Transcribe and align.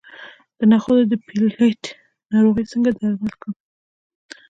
د 0.57 0.59
نخودو 0.71 1.03
د 1.11 1.13
پیلټ 1.27 1.81
ناروغي 2.31 2.63
څنګه 2.71 2.89
درمل 2.99 3.33
کړم؟ 3.41 3.53